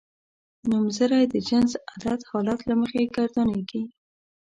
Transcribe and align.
نومځری 0.69 1.23
د 1.33 1.35
جنس 1.47 1.71
عدد 1.91 2.19
حالت 2.29 2.59
له 2.69 2.75
مخې 2.81 3.11
ګردانیږي. 3.15 3.83